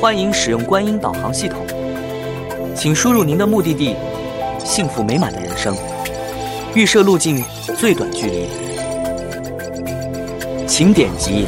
[0.00, 1.66] 欢迎使用观音导航系统，
[2.76, 3.96] 请输入您的目的地，
[4.64, 5.74] 幸福美满的人生，
[6.74, 7.42] 预设路径
[7.78, 8.48] 最短距离，
[10.66, 11.46] 请点击。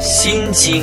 [0.00, 0.82] 心经。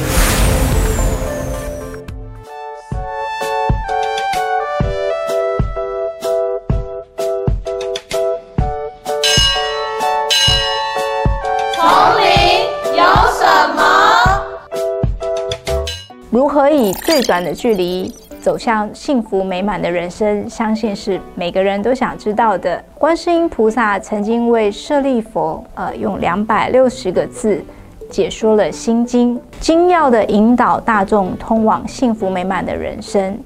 [17.14, 22.84] 最短的距离走向幸福美满的人生，相信是每个人都想知道的。
[22.96, 27.64] 观世音菩萨曾经为舍利佛，呃，用两百六十个字
[28.10, 33.40] 解说了《心经》，精要的引导大众通往幸福美满的人生。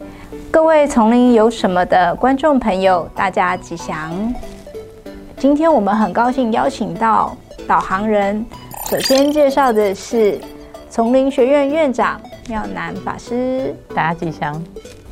[0.50, 4.34] 各位丛林有什么的观众朋友，大家吉祥！
[5.36, 7.36] 今天我们很高兴邀请到
[7.68, 8.46] 导航人，
[8.90, 10.40] 首先介绍的是
[10.90, 12.18] 丛林学院院长
[12.48, 13.76] 妙南法师。
[13.94, 14.64] 大家吉祥。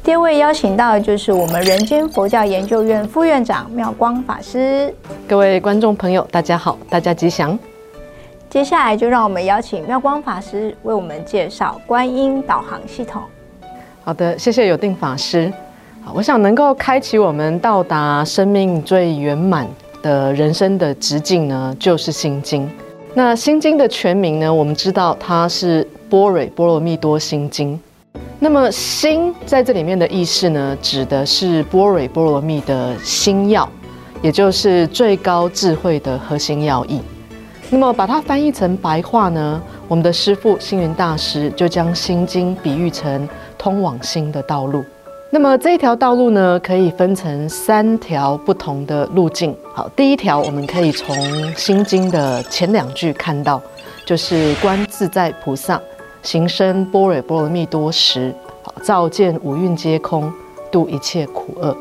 [0.04, 4.94] 第二位邀请到的就是我们人间佛教研究院副院长妙光法师。
[5.28, 7.58] 各位观众朋友，大家好，大家吉祥。
[8.50, 13.22] 接下来就让我们邀请妙光法师为我们介绍观音导航系统。
[14.04, 15.52] 好的，谢谢有定法师。
[16.04, 19.68] 好，我想能够开启我们到达生命最圆满
[20.02, 22.70] 的人生的直径呢，就是心经。
[23.16, 25.84] 那心经的全名呢，我们知道它是
[26.16, 27.74] 《般若波罗蜜多心经》。
[28.40, 33.68] 那么心在这里面的意思呢，指的是般若波罗蜜的心要，
[34.22, 37.02] 也就是最高智慧的核心要义。
[37.70, 43.28] 那么把它翻译成白话呢，我们的师父星云大师就将心经比喻成
[43.58, 44.86] 通往心的道路。
[45.32, 49.54] 那么这一条道路呢，可以分成三条不同的路径。
[49.74, 53.62] 好，第一条我们可以从心经的前两句看到，
[54.06, 55.82] 就是观自在菩萨
[56.26, 60.34] 行深般若波罗蜜多时，好，照见五蕴皆空，
[60.72, 61.78] 度一切苦厄。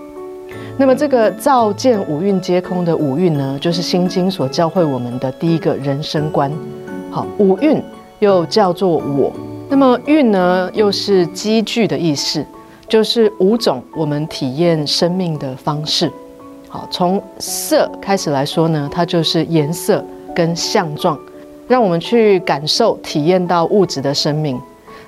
[0.77, 6.53] 那么这个照见五蕴皆空的五蕴呢，就是心经所教会我们的第一个人生观。
[7.11, 7.83] 好，五蕴
[8.19, 9.33] 又叫做我。
[9.71, 12.45] 那么蕴呢，又是积聚的意思，
[12.87, 16.13] 就是五种我们体验生命的方式。
[16.69, 20.05] 好，从色开始来说呢，它就是颜色
[20.35, 21.19] 跟相状，
[21.67, 24.61] 让我们去感受、体验到物质的生命。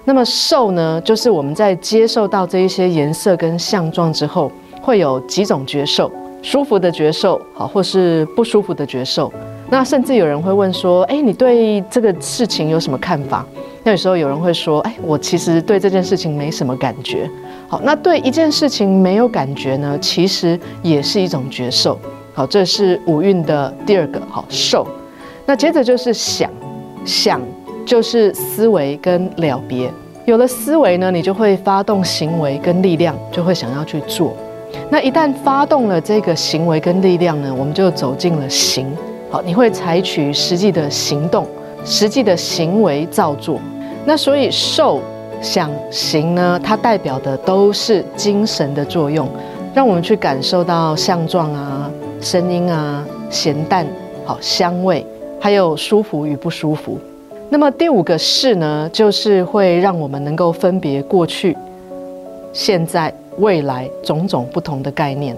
[0.04, 4.50] 那么受呢，就是我们在接受到这一些颜色跟相状之后，
[4.80, 6.10] 会有几种觉受，
[6.42, 9.32] 舒服的觉受，好，或是不舒服的觉受。
[9.68, 13.44] 那甚至有人会问说，哎，你对这个事情有什么看法？
[13.82, 17.28] 那有时候有人会说，哎，我其实对这件事情没什么感觉。
[17.66, 21.98] 好，那对一件事情没有感觉呢，其实也是一种觉受。
[22.32, 24.86] 好，这是五蕴的第二个好受。
[25.46, 26.50] 那接着就是想，
[27.04, 27.40] 想
[27.86, 29.90] 就是思维跟了别。
[30.24, 34.34] 有了思维呢，你就会发动行为跟力量，就会想要去做。
[34.90, 38.86] 那一旦发动了这个行为跟力量呢，我们就走进了行。
[39.30, 41.46] 好，你会采取实际的行动、
[41.84, 43.60] 实际的行为造作。
[44.04, 45.00] 那所以受、
[45.40, 49.28] 想、行呢，它代表的都是精神的作用，
[49.72, 51.88] 让我们去感受到相状啊、
[52.20, 53.86] 声音啊、咸淡、
[54.24, 55.06] 好香味，
[55.40, 56.98] 还有舒服与不舒服。
[57.48, 61.56] 那么第五个是呢，就是会让我们能够分别过去、
[62.52, 65.36] 现在、未来种种不同的概念。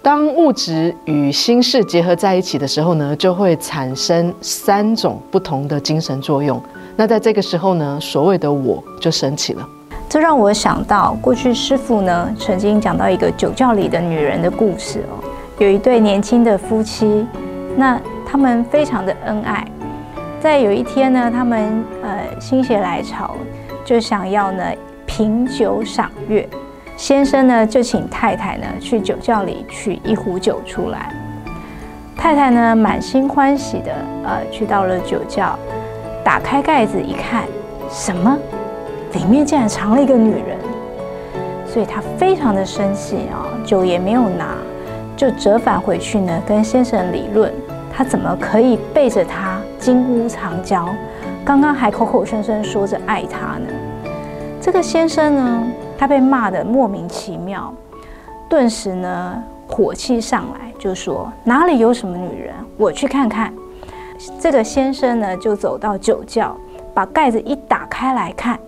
[0.00, 6.62] 当物质与心事结合在一起的时候呢，就会产生三种不同的精神作用。
[6.94, 9.68] 那在这个时候呢，所谓的我就升起了。
[10.08, 15.18] 这让我想到，过去师傅呢曾经讲到一个酒窖里的女人的故事哦。
[15.58, 17.26] 有一对年轻的夫妻，
[17.76, 19.64] 那他们非常的恩爱。
[20.40, 23.36] 在有一天呢，他们呃心血来潮，
[23.84, 24.64] 就想要呢
[25.06, 26.46] 品酒赏月。
[26.96, 31.10] 先生呢就请太太呢去酒窖里取一壶酒出来。
[32.16, 33.92] 太太呢满心欢喜的
[34.24, 35.58] 呃去到了酒窖，
[36.24, 37.44] 打开盖子一看，
[37.90, 38.36] 什么？
[39.12, 40.58] 里面竟然藏了一个女人。
[41.66, 44.56] 所以她非常的生气啊，酒也没有拿，
[45.16, 47.52] 就折返回去呢跟先生理论，
[47.96, 50.86] 他怎么可以背着她金屋藏娇？
[51.42, 53.68] 刚刚还口口声声说着爱她呢。
[54.60, 55.62] 这个先生呢？
[55.98, 57.72] 他被骂得莫名其妙，
[58.50, 63.50] 顿时呢火气上来，就说哪里有什么女人，我去看看。
[64.38, 66.54] 这个先生呢就走到酒窖，
[66.92, 68.58] 把盖子一打开来看，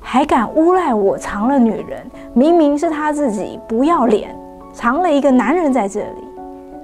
[0.00, 4.36] 还敢诬赖我藏了女人，明明是他自己不要脸，
[4.74, 6.28] 藏了一个男人在这里，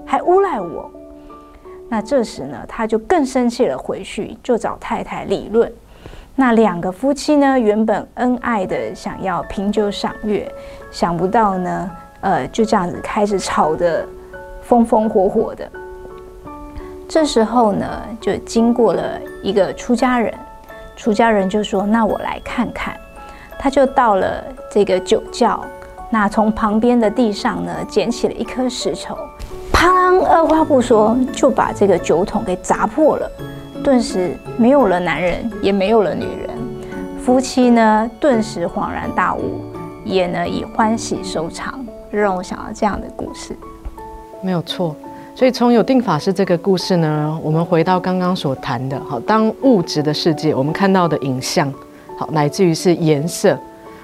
[0.06, 0.90] 还诬赖我。
[1.92, 5.70] 那这时呢，他就更生气了，回去就找太太理论。
[6.34, 10.50] 那两个夫妻呢，原本恩爱的，想要品酒赏月，
[10.90, 11.90] 想不到呢，
[12.22, 14.08] 呃，就这样子开始吵得
[14.62, 15.70] 风风火火的。
[17.06, 20.32] 这时候呢，就经过了一个出家人，
[20.96, 22.96] 出家人就说：“那我来看看。”
[23.60, 25.62] 他就到了这个酒窖，
[26.08, 29.14] 那从旁边的地上呢，捡起了一颗石头，
[30.24, 33.30] 二话不说就把这个酒桶给砸破了。
[33.82, 36.50] 顿时没有了男人，也没有了女人，
[37.20, 39.60] 夫妻呢顿时恍然大悟，
[40.04, 43.56] 也呢以欢喜收场，让我想到这样的故事。
[44.40, 44.94] 没有错，
[45.34, 51.72] 所以从有定法师这个故事呢，我们回到刚刚所谈的，好，当物质的世界我们看到的影像，
[52.16, 53.58] 好，乃至于是颜色，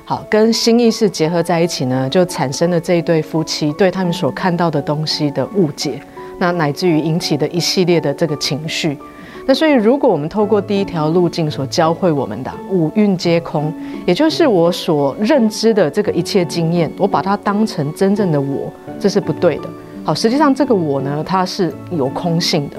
[0.08, 6.00] 好，跟新意识结合在一起呢，就产生了这一对夫妻对他们所看到的东西的误解，
[6.38, 8.96] 那乃至于引起的一系列的这个情绪。
[9.44, 13.70] 那所以，如果我们透过第一条路径所教会我们的五蕴皆空，
[14.06, 19.68] 也就是我所认知的这个一切经验，我把它当成真正的我，这是不对的。
[20.04, 22.76] 好，实际上这个我呢，它是有空性的。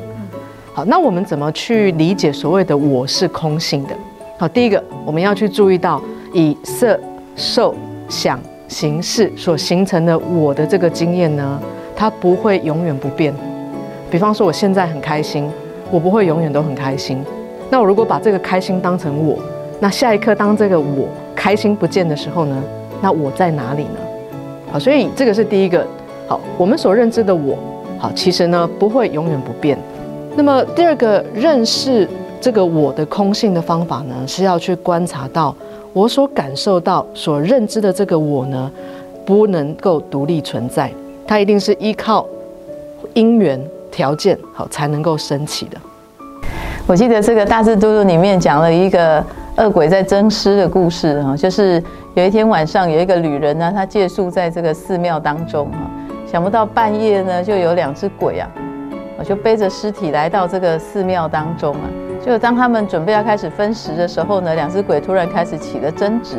[0.73, 3.95] 好，那我们怎么去理解所谓的我是空性的？
[4.39, 6.01] 好，第一个我们要去注意到，
[6.33, 6.99] 以色、
[7.39, 7.73] 受、
[8.07, 11.59] 想、行、识所形成的我的这个经验呢，
[11.95, 13.33] 它不会永远不变。
[14.11, 15.49] 比方说，我现在很开心。
[15.91, 17.17] 我不会永远都很开心。
[17.67, 19.39] 那我如果把这个开心当成我，
[19.79, 22.63] 那下一刻当这个我开心不见的时候呢？
[23.01, 23.99] 那我在哪里呢？
[24.71, 25.83] 好，所以这个是第一个。
[26.27, 27.57] 好，我们所认知的我，
[27.97, 29.75] 好，其实呢不会永远不变。
[30.35, 32.07] 那么第二个认识
[32.39, 35.55] 这个我的空性的方法呢，是要去观察到
[35.93, 38.71] 我所感受到、所认知的这个我呢，
[39.25, 40.91] 不能够独立存在，
[41.27, 42.25] 它一定是依靠
[43.13, 43.59] 因缘。
[43.91, 45.77] 条件好才能够升起的。
[46.85, 49.21] 我记得这个大智度论里面讲了一个
[49.57, 51.83] 恶鬼在争尸的故事啊，就是
[52.13, 55.89] 有一天晚上有一个旅人呢，他借宿在这个寺庙当中哈，
[56.31, 58.47] 想不到半夜呢就有两只鬼啊，
[59.17, 61.89] 我就背着尸体来到这个寺庙当中啊，
[62.25, 66.37] 就当他们准备要开始分食的时候呢，两只鬼突然开始起了争执。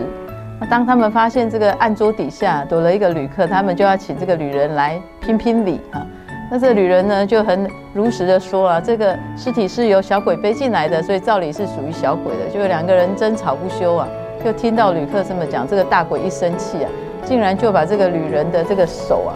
[0.61, 6.07] 那当他们发现这个案桌底下躲了一个旅客，他们就要请这个旅人来评评理哈。
[6.51, 12.51] 那这个女人呢就很如实的说啊，这个尸体是由小鬼背进来的，所以照理是属于小鬼的。
[12.53, 14.09] 就两个人争吵不休啊，
[14.45, 16.91] 就听到旅客这么讲，这个大鬼一生气啊，
[17.25, 19.33] 竟然就把这个女人的这个手啊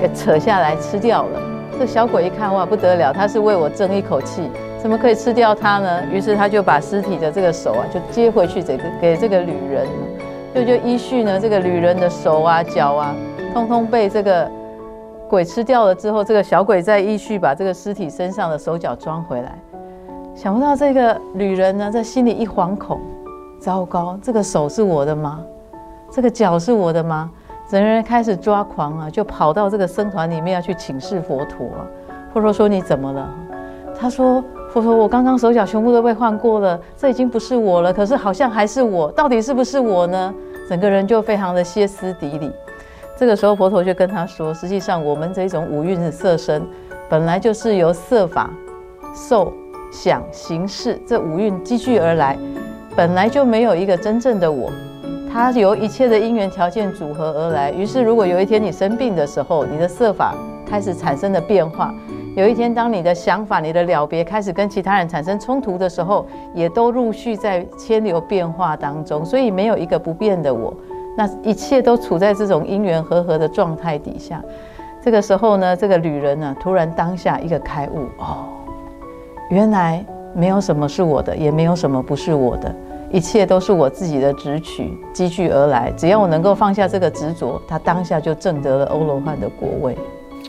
[0.00, 1.40] 给扯下来吃掉了。
[1.78, 4.50] 这小鬼一看哇不得了，他是为我争一口气，
[4.82, 6.02] 怎么可以吃掉它呢？
[6.10, 9.86] 于是他就把尸体的这个手啊就接回去这个给这个女人，
[10.52, 13.14] 就就依序呢这个女人的手啊脚啊，
[13.54, 14.50] 通通被这个。
[15.30, 19.58] 鬼吃掉了之后，这个小鬼再依序把这个尸体身上的手脚装回来。
[20.34, 23.00] 想不到这个女人呢，在心里一惶恐，
[23.58, 25.40] 糟糕，这个手是我的吗？
[26.10, 27.30] 这个脚是我的吗？
[27.66, 31.64] 整个人开始抓狂啊，就跑到这个僧团里面要去请示佛陀。
[31.68, 31.80] 啊
[32.34, 33.26] 佛陀说：“你怎么了？”
[33.98, 37.92] 他说：“佛陀，我刚刚手脚全部都被换过了，这已经不是我了。
[37.92, 40.34] 可是好像还是我，到底是不是我呢？”
[40.66, 42.50] 整个人就非常的歇斯底里。
[43.18, 46.62] 这个时候，佛陀就跟他说：“实际上，我们这种五蕴的色身，
[47.10, 48.48] 本来就是由色法、
[49.14, 49.52] 受、
[49.92, 52.38] 想、行、识这五蕴积聚而来，
[52.96, 54.70] 本来就没有一个真正的我，
[55.30, 57.70] 它由一切的因缘条件组合而来。
[57.70, 60.34] 于是，如果有一天你生病的时候，你的色法
[60.66, 61.92] 开始产生了变化；
[62.34, 69.22] 有一天，当你的想法、你的了别开始跟其他人产生冲突的时候，也都陆续在千流变化当中。
[69.22, 70.72] 所以，没有一个不变的我。”
[71.14, 74.42] 那一切都处在这种因缘和合的状态底下，
[75.02, 78.48] 这个时候呢，这个旅人呢，突然当下一个开悟，哦，
[79.50, 80.02] 原来
[80.34, 82.74] 没有什么是我的，也没有什么不是我的，
[83.10, 85.92] 一切都是我自己的执取积聚而来。
[85.98, 89.94] 只要我能够放下这个执着，他当下就证得了欧罗汉的果位。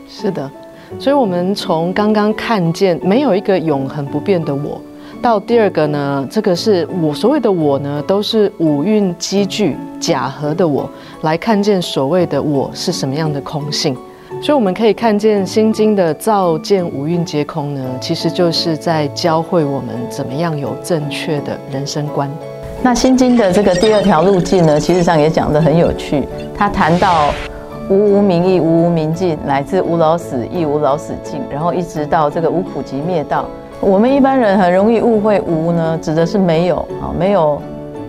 [0.08, 0.50] 是的，
[0.98, 4.80] 所以我们从刚刚看见，没有一个永恒不变的我。
[5.22, 10.86] 到第二个呢，这个是我所谓的我呢，都是五蕴积聚假合的我
[11.22, 13.96] 来看见所谓的我是什么样的空性，
[14.42, 22.30] 所以我们可以看见《心经》的照见五蕴皆空呢，其实就是在教会我们怎么样有正确的人生观。
[22.82, 27.32] 那《心经》的这个第二条路径呢，其实上也讲得很有趣，他谈到
[27.90, 33.44] 无无明亦无无明尽，乃至无老死亦无老死尽，然后一直到这个无苦集灭道。
[33.80, 37.60] 我们一般人很容易误会无呢，指的是没有啊，没有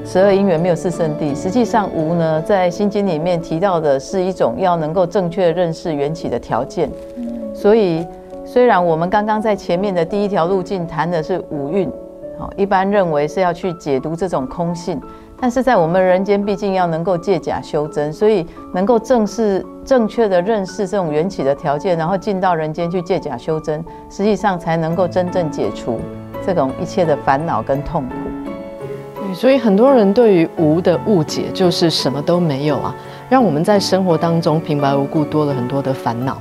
[0.06, 1.36] 十二因缘，没有四圣地。
[1.36, 6.90] 实际上无呢，在心经里面提到的是一种要能够正确认识缘起的条件。
[7.54, 8.06] 所以
[8.46, 11.92] 虽然我们刚刚在前面的第一条路径谈的是五蕴，
[12.40, 15.02] 好，一般认为是要去解读这种空性，
[15.40, 26.00] 但是在我们人间，毕竟要能够借假修真，所以能够正视正确的认识这种缘起的条件，然后进到人间去借假修真，实际上才能够真正解除
[26.46, 28.16] 这种一切的烦恼跟痛苦。
[29.34, 32.96] 所以很多人对于无的误解就是什么都没有啊，
[33.28, 36.34] 让我们在生活当中平白无故多了很多的烦恼。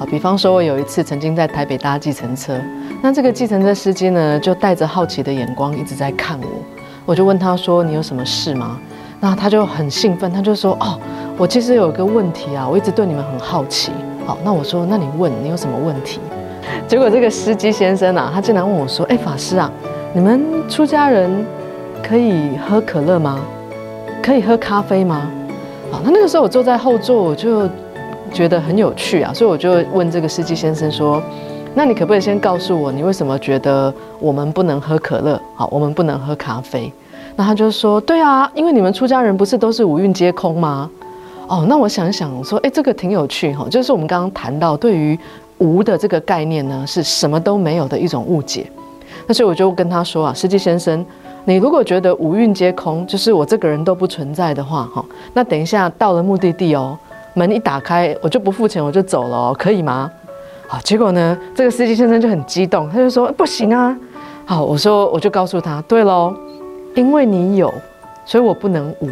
[0.00, 2.58] 啊，比方说，我有一次曾经在台北搭计程车，
[3.00, 6.79] 那这个计程车司机呢，就带着好奇的眼光一直在看我。
[7.10, 8.78] 我就问他说：“你有什么事吗？”
[9.18, 10.96] 那他就很兴奋，他就说：“哦，
[11.36, 13.90] 我其实有个问题啊，我一直对你们很好奇。”
[14.24, 16.20] 好，那我说：“那你问，你有什么问题？”
[16.86, 19.68] 结果这个司机先生啊，他竟然问我说：“哎，法师啊，
[20.12, 21.44] 你们出家人
[22.00, 23.40] 可以喝可乐吗？
[24.22, 25.28] 可以喝咖啡吗？”
[25.90, 27.68] 好，那那个时候我坐在后座，我就。
[28.32, 31.20] 觉得很有趣啊，所以我就问这个司机先生说
[31.74, 35.36] ：“那你可不可以先告诉我，你为什么觉得我们不能喝可乐？
[35.56, 36.92] 好，我们不能喝咖啡？”
[37.36, 40.90] 那他就说：“对啊，因为你们出家人不是都是五蕴皆空吗？”
[41.48, 45.18] 哦，那我想想说：“哎，这个挺有趣哈，就是我们刚刚谈到对于
[45.58, 48.70] 无的这个概念呢，是什么都没有的一种误解。
[49.26, 51.04] 那所以我就跟他说啊，司机先生，
[51.44, 56.98] 你如果觉得五蕴皆空，就是我这个人都不存在的话，哈，那等一下到了目的地哦。”
[57.34, 60.10] 门一打开，我就不付钱，我就走了哦，可以吗？
[60.66, 63.96] 好，结果呢，这个司机先生就很激动，他就说不行啊。
[64.44, 66.34] 好，我说我就告诉他，对喽，
[66.94, 67.72] 因为你有，
[68.24, 69.08] 所以我不能无。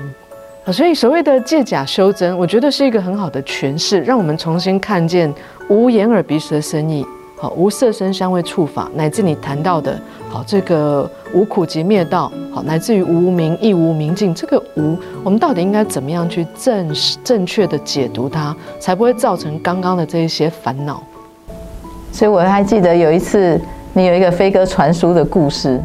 [0.72, 5.32] 所以所谓的借假修真，我觉得是一个很好的诠释，让我们重新看见
[5.68, 7.06] 无眼耳鼻舌身意。
[7.40, 9.96] 好，无色声香味触法，乃至你谈到的，
[10.28, 16.92] 好这个无苦集灭道，好乃至于无明亦无明尽，这个无，我们到底应该怎么样去正
[17.22, 21.00] 正确的解读它，才不会造成刚刚的这一些烦恼？
[22.10, 23.58] 所以我还记得有一次，
[23.92, 25.80] 你有一个飞鸽传书的故事，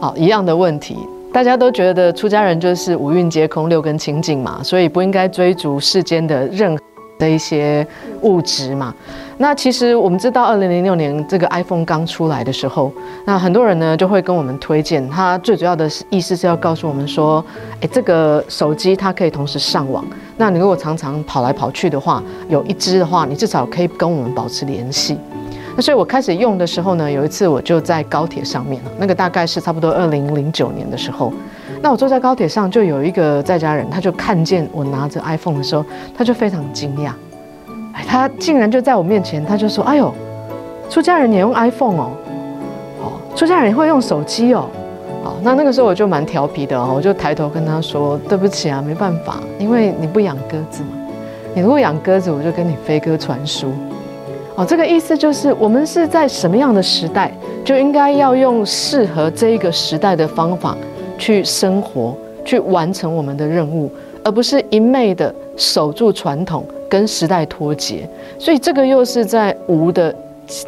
[0.00, 0.96] 哦，一样的问题，
[1.36, 6.82] 大家都觉得出家人就是五蕴皆空、六根清净嘛，所以不应该追逐世间的任何
[7.18, 7.86] 的一些
[8.22, 8.94] 物质嘛。
[9.36, 12.90] 那其实我们知道，二零零六年这个 iPhone 刚出来的时候，
[13.26, 15.36] 那很多人呢就会跟我们推荐它。
[15.40, 17.44] 最主要的意思是要告诉我们说，
[17.82, 20.02] 哎，这个手机它可以同时上网。
[20.38, 25.18] 那你如果常常跑来跑去的话，有一只的话，你至少可以跟我们保持联系。
[25.76, 31.32] 那所以我开始用的时候呢，有一次我就在高铁上面那个大概是差不多二零零九年的时候。
[31.82, 35.84] 那我坐在高铁上，就有一个在家人，他就看见我拿着 iPhone 的时候，
[36.16, 37.10] 他就非常惊讶。
[37.92, 40.12] 哎他竟然就在我面前，他就说：“哎呦，
[40.88, 42.10] 出家人也用 iPhone 哦，
[43.02, 44.68] 哦，出家人也会用手机哦，
[45.22, 50.88] 好，那那个时候我就蛮调皮的哦，我就抬头跟他说：对不起啊，没办法，因为你不养鸽子嘛，
[51.54, 53.72] 你如果养鸽子，我就跟你飞鸽传书。
[54.56, 57.32] 哦，这个意思就是我们是在什么样的时代，
[57.64, 60.76] 就应该要用适合这一个时代的方法
[61.18, 63.90] 去生活，去完成我们的任务，
[64.24, 68.08] 而不是一昧的守住传统。”跟时代脱节，
[68.38, 70.14] 所以这个又是在无的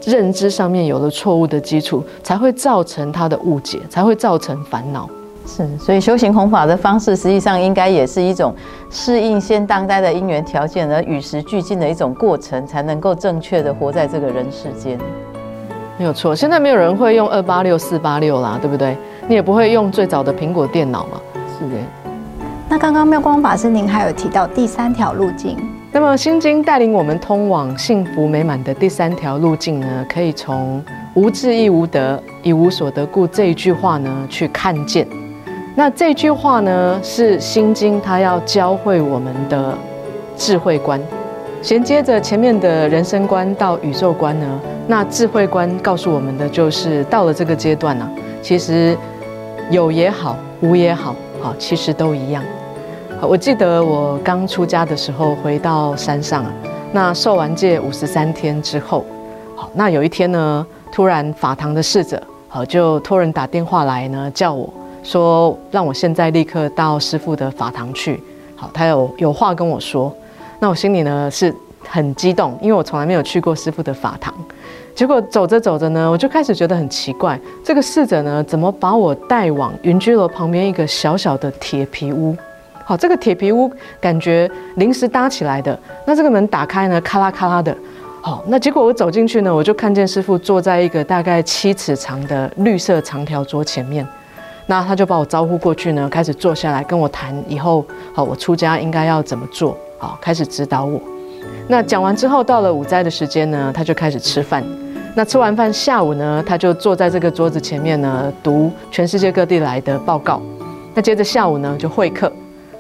[0.05, 5.09] 认知上面有了错误的基础，才会造成他的误解，才会造成烦恼。
[5.49, 8.55] 是，所以修行弘法的方式，实际上应该也是一种
[8.91, 14.99] 适应现当代的因缘条件，而与时俱进的一种过程，才能够正确的活在这个人世间。
[15.97, 18.95] 没有错，现在没有人会用二八六四八六啦，对不对？
[19.27, 21.19] 你也不会用最早的苹果电脑嘛？
[21.59, 21.77] 是的。
[22.69, 25.57] 那刚刚妙光法师，您还有提到第三条路径。
[25.91, 30.85] 那么《心经》带领我们通往幸福美满的第三条路径呢，可以从
[31.17, 35.09] “无智亦无得，以无所得故”这一句话呢去看见。
[35.79, 39.79] 那这句话呢，是《心经》它要教会我们的
[40.37, 41.01] 智慧观，
[41.63, 44.61] 衔接着前面的人生观到宇宙观呢。
[44.89, 48.11] 那智慧观告诉我们的就是，到了这个阶段呢，
[48.43, 48.99] 其实
[49.71, 52.43] 有也好，无也好，好其实都一样。
[53.23, 56.53] 我记得我刚出家的时候，回到山上啊，
[56.91, 59.05] 那受完戒五十三天之后，
[59.55, 64.69] 好，那有一天呢，突然法堂的侍者，好，就托人打电话来呢，叫我
[65.09, 68.23] 说，让我现在立刻到师父的法堂去，
[68.55, 70.15] 好，他有有话跟我说，
[70.61, 71.55] 那我心里呢是
[71.89, 74.35] 很激动，因为我从来没有去过师父的法堂，
[74.95, 82.37] 结果走着走着呢，我就开始觉得很奇怪，这个侍者呢，怎么把我带往云居楼旁边一个小小的铁皮屋？
[82.85, 85.79] 好，这个铁皮屋感觉临时搭起来的。
[86.05, 87.75] 那这个门打开呢，咔啦咔啦的。
[88.21, 94.07] 好，那结果我走进去呢，我就看见师傅坐在一个大概七尺长的绿色长条桌前面。
[94.71, 97.83] 那他就把我招呼过去呢，开始坐下来跟我谈以后，
[98.13, 99.75] 好，我出家应该要怎么做？
[99.99, 101.01] 好，开始指导我。
[101.67, 104.63] 那讲完之后，到了午斋的时间呢，他就开始吃饭。
[105.15, 110.41] 那吃完饭下午呢，他就坐在这个桌子前面呢，读全世界各地来的报告。
[110.95, 112.31] 那接着下午呢，就会客，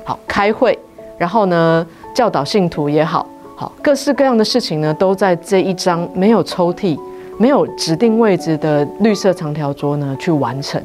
[0.05, 0.79] 好开会，
[1.17, 3.27] 然后呢，教导信徒也好，
[3.57, 6.99] 好各式各样的事情呢，都在这一张没有抽屉、
[7.39, 10.81] 没有指定位置的绿色长条桌呢去完成。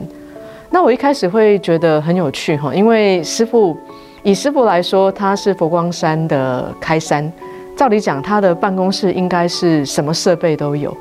[0.74, 3.78] 那我一开始会觉得很有趣哈，因为师傅
[4.24, 7.32] 以师傅来说，他是佛光山的开山，
[7.76, 10.92] 照理讲他的办公室应该是什么设备都有，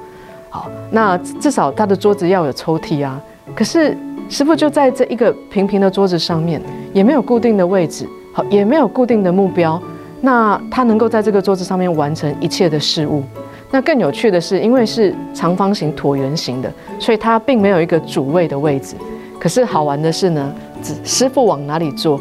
[0.51, 3.19] 好，那至少他的桌子要有抽屉啊，
[3.57, 3.97] 可是。
[4.29, 6.63] 师傅就在这一个平平的桌子上面，
[6.95, 9.83] 也没有固定的位置，好，也没有固定的目标。
[10.23, 13.23] 那他能够在这个桌子上面完成一切的事物。
[13.71, 18.97] 那更有趣的是，因为是长方形椭圆形的，所以它并没有一个主位的位置。
[19.43, 20.55] 可是好玩的是呢，
[21.03, 22.21] 师傅往哪里坐，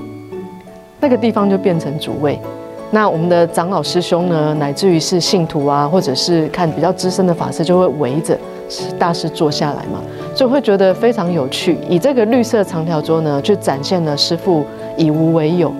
[0.99, 2.39] 那个地方就变成主位。
[2.89, 8.35] 那我们的长老师兄呢，乃至于是信徒啊，或者是看比较资深的法师，就会围着
[8.97, 10.01] 大师坐下来嘛。
[10.33, 14.65] 就会觉得非常有趣，以这个绿色长条桌呢，去展现了师傅
[14.97, 15.71] 以无为有，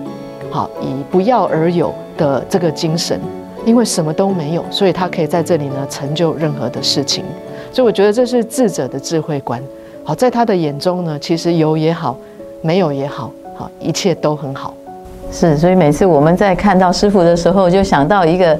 [0.48, 3.20] 好以不要而有的这个精神。
[3.66, 7.24] 因为什么都没有，所以他可以在这里呢成就任何的事情。
[7.72, 9.60] 所以我觉得这是智者的智慧观。
[10.04, 12.16] 好，在他的眼中呢，其实有也好，
[12.60, 14.74] 没有也好，好一切都很好。
[15.30, 18.58] 是，所以每次我们在看到师傅的时候，就想到一个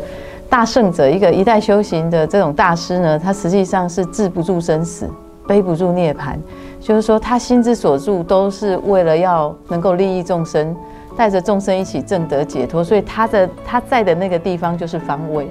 [0.49, 5.09] 大圣者，一个一代修行的这种大师呢，他实际上是治不住生死。
[5.45, 6.37] 背不住涅槃，
[6.81, 10.75] 就是说他心之所住都是为了要能够利益众生，
[11.17, 15.51] 带着众生一起正得解脱，所以他的他在的那个地方就是方位，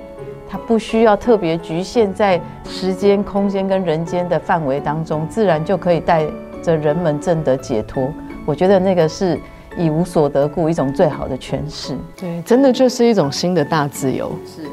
[0.51, 6.27] 他不需要特别局限在时间、空间跟人间的范围当中，自然就可以带
[6.61, 8.11] 着人们正得解脱。
[8.45, 9.39] 我觉得那个是
[9.77, 11.97] 以无所得故一种最好的诠释。
[12.19, 14.29] 对，真的就是一种新的大自由。
[14.45, 14.63] 是。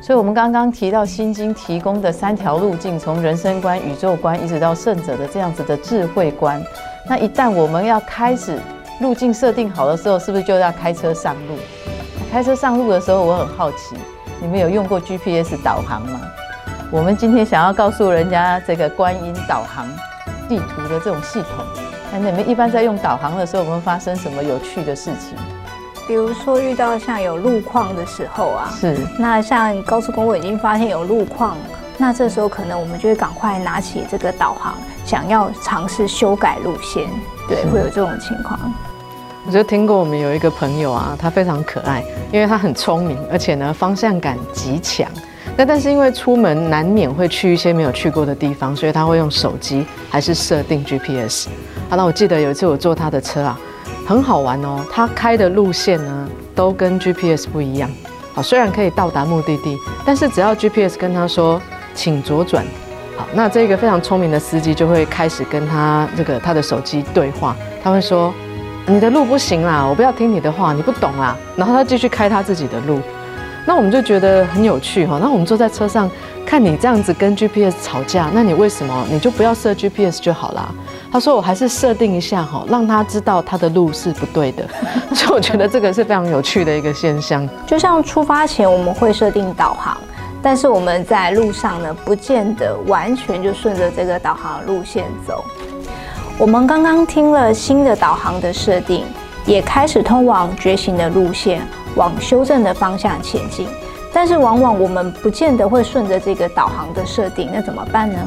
[0.00, 6.62] 所以，我们刚刚提到《心经》提供的三条路径，从人生观、宇宙观，一直到圣者的这样子的智慧观。
[7.08, 8.60] 那一旦我们要开始
[9.00, 11.56] 路径设定好的时候，是不是就要开车上路？
[12.30, 13.96] 开车上路的时候，我很好奇，
[14.44, 16.20] 你们有用过 GPS 导航吗？
[16.90, 19.88] 我们今天想要告诉人家这个观音导航
[20.46, 21.64] 地图的这种系统，
[22.12, 25.34] 那你们一般在用导航的时候，有没有发生什么有趣的事情？
[26.06, 31.56] 比如说遇到像有路况的时候啊，是那像高速公路已经发现有路况，
[31.96, 34.74] 那这时候可能我们就会赶快拿起这个导航，
[35.06, 37.08] 想要尝试修改路线，
[37.48, 38.60] 对，会有这种情况。
[39.46, 42.02] 我就听过我们有一个朋友啊，他非常可爱，
[42.32, 45.06] 因为他很聪明，而且呢方向感极强。
[45.56, 51.48] 那但是因为出门难免会去一些没有去过的地方，所以他会用手机还是设定 GPS。
[51.88, 53.58] 好，那我记得有一次我坐他的车啊。
[54.06, 57.90] 很好玩哦，他开的路线呢都跟 GPS 不一样。
[58.34, 61.60] 好，虽然可以到达目的地，但是只要 GPS 跟他说
[61.94, 62.64] 请左转，
[63.16, 67.56] 好，那这个非常聪明的司机就会开始跟他这个他的手机对话。
[67.82, 68.34] 他会说
[68.86, 71.36] 你的路不行啦，我不要听你的话，你不懂啦。
[71.56, 73.00] 然后他继续开他自己的路。
[73.66, 75.18] 那我们就觉得很有趣哈。
[75.18, 76.10] 那我们坐在车上
[76.44, 80.68] 看你这样子跟 GPS 吵架，那你为什么你就不要设 GPS 就好啦？
[81.10, 84.68] 他说：“我还是设定一下哈，让他知道他的路是不对的。
[85.14, 87.48] ”所以我觉得这个是非常有趣的一个现象。
[87.66, 89.96] 就像出发前我们会设定导航，
[90.42, 95.42] 但是我们在路上呢，不见得完全就顺着这个导航路线走。
[96.36, 99.04] 我们刚刚听了新的导航的设定，
[99.46, 101.62] 也开始通往觉醒的路线，
[101.94, 103.68] 往修正的方向前进。
[104.12, 108.18] 但是往往我们不见得会顺着这个导航的设定，那怎么办呢？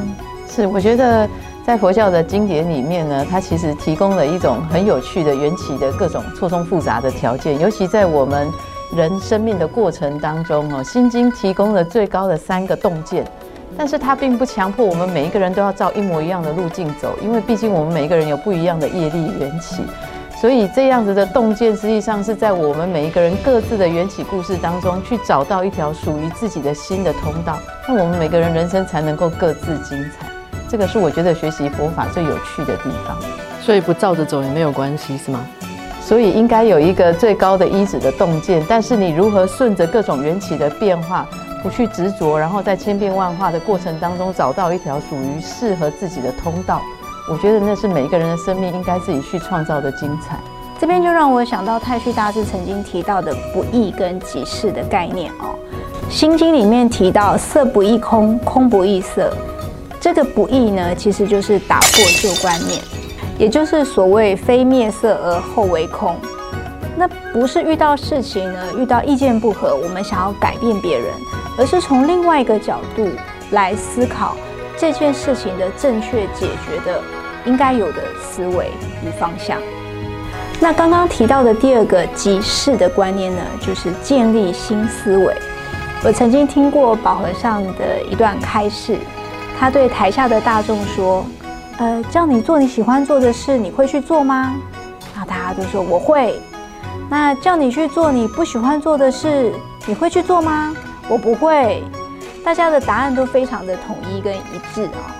[0.48, 1.28] 是，我觉得。
[1.66, 8.50] 在佛教的经典里面呢，它其实提供了一种很有趣的缘起的各种错综复杂的条件，尤其在我们
[8.96, 13.22] 人生命的过程当中哦，《心经》提供了最高的三个洞见，
[13.78, 19.84] 但是它并不强迫我们每一个人都要照一模一样的路径走，因为毕竟我们每一个人有不一样的业力缘起，
[20.40, 30.26] 所以这样子的洞见实际上是在我们每一个人各自的缘起故事当中去找到一条属于自己的新的通道，那我们每个人人生才能够各自精彩。
[30.68, 33.16] 这个是我觉得学习佛法最有趣的地方，
[33.62, 35.46] 所以不照着走也没有关系，是吗？
[36.02, 41.28] 所以应该有一个最高的依止的洞见，但是你如何顺着各种缘起的变化，
[41.62, 46.80] 不去执着，然后在千变万化的过程当中找到一条属于适合自己的通道，
[47.30, 50.38] 我觉得那是每一个人的生命应该自己去创造的精彩。
[50.80, 55.54] 这边就让我想到太虚大师曾经提到的不易跟即事的概念哦，
[56.12, 59.32] 《心经》里面提到色不异空，空不异色。
[60.00, 62.80] 这个不易呢，其实就是打破旧观念，
[63.36, 66.14] 也就是所谓非灭色而后为空。
[66.96, 71.06] 那不是遇到事情呢，遇到意见不合，我们想要改变别人，
[71.58, 73.10] 而是从另外一个角度
[73.50, 74.36] 来思考，
[74.76, 77.02] 这件事情的正确解决的
[77.44, 78.70] 应该有的思维
[79.04, 79.58] 与方向。
[80.60, 85.36] 那刚刚提到的第二个即事的观念呢，就是建立新思维。
[86.04, 88.96] 我曾经听过宝和尚的一段开示，
[89.58, 91.24] 他对台下的大众说
[91.78, 94.54] ：“呃，叫你做你喜欢做的事，你会去做吗？”
[95.12, 96.40] 然后大家都说我会。
[97.10, 99.52] 那叫你去做你不喜欢做的事，
[99.86, 100.72] 你会去做吗？
[101.08, 101.82] 我不会。
[102.44, 104.40] 大家的答案都非常的统一跟一
[104.74, 105.14] 致啊。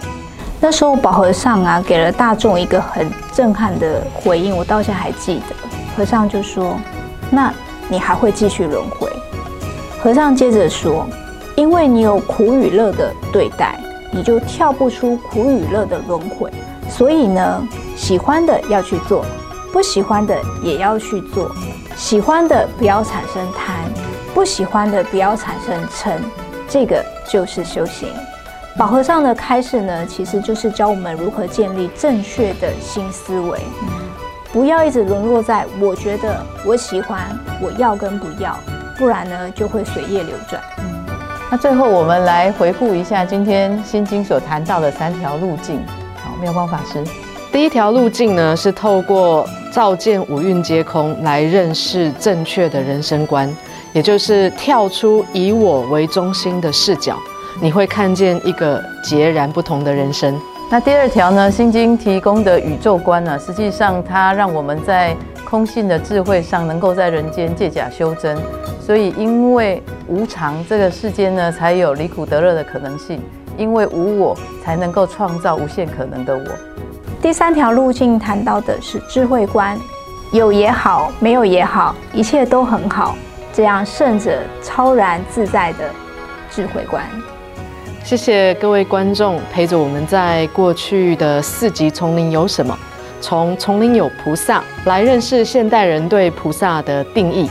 [0.61, 5.55] 那时候宝和尚啊，给了大众一个很震撼的回应，我到现在还记得。
[5.97, 6.77] 和尚就说
[7.31, 7.53] ：“那
[7.89, 9.09] 你还会继续轮回？”
[10.01, 11.07] 和尚接着说
[11.55, 13.79] ：“因为你有苦与乐的对待，
[14.13, 16.51] 你就跳不出苦与乐的轮回。
[16.89, 17.63] 所以呢，
[17.97, 19.25] 喜欢的要去做，
[19.73, 21.51] 不喜欢的也要去做。
[21.97, 23.77] 喜欢的不要产生贪，
[24.39, 26.13] 不喜欢的不要产生嗔，
[26.69, 28.09] 这个就是修行。”
[28.79, 33.59] 宝和尚的开示呢，其实就是教我们如何建立正确的新思维，
[34.53, 38.57] 不要一直沦落在我觉得我喜欢我要跟不要，
[38.97, 40.63] 不然呢就会随业流转。
[41.51, 45.85] 那最后我们来回顾一下今天心经所谈到的三条路径。
[46.23, 47.03] 好，妙光法师，
[47.51, 53.53] 第一条路径呢是透过照见五蕴皆空来认识正确的人生观，
[53.93, 57.17] 也就是跳出以我为中心的视角。
[57.61, 60.39] 你会看见一个截然不同的人生。
[60.71, 61.49] 那第二条呢？
[61.51, 63.39] 《心经》提供的宇宙观呢？
[63.39, 68.39] 实际上它让我们在空性的智慧上，能够在人间借假修真。
[68.79, 73.19] 所以，因为无常，这个世间呢，才有离苦得乐的可能性；
[73.57, 76.45] 因为无我，才能够创造无限可能的我。
[77.21, 79.77] 第三条路径谈到的是智慧观，
[80.33, 83.17] 有也好，没有也好，一切都很好。
[83.59, 85.91] 这样胜者超然自在的
[86.49, 87.05] 智慧观。
[88.05, 92.73] 谢谢各位观众陪着我们在过去的四集《丛林有什么》，
[93.21, 97.51] 从丛林有菩萨来认识现代人对菩萨的定义。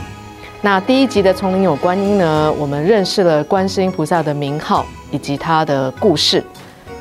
[0.62, 6.42] 那第一集的《丛林有观音》呢，我们认识了观世音菩萨的名号以及他的故事。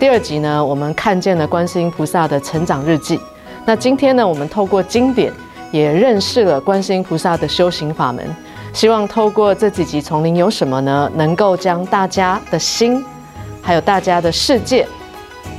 [0.00, 3.20] 第二集呢，我们看见了观世音菩萨的成长日记。
[3.64, 5.32] 那今天呢，我们透过经典
[5.70, 8.26] 也认识了观世音菩萨的修行法门。
[8.76, 13.02] 希望透过这几集《丛林有什么》呢，能够将大家的心。
[13.62, 14.86] 还有大家的世界，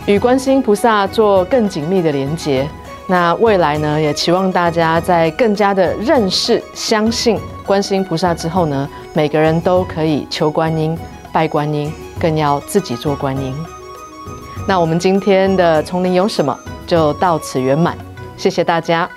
[0.06, 2.70] 与观世音菩萨做更紧密的连接。
[3.08, 10.96] 那未来呢，也期望大家在更加的认识、相信观世音菩萨之后呢，每个人都可以求观音、
[11.34, 13.52] 拜观音，更要自己做观音。
[14.68, 17.98] 那我们今天的丛林有什么，就到此圆满。
[18.38, 19.10] 谢谢大家。